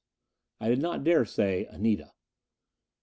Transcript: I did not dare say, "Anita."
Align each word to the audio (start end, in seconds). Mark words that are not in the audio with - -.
I 0.59 0.67
did 0.69 0.79
not 0.81 1.03
dare 1.03 1.25
say, 1.25 1.67
"Anita." 1.67 2.13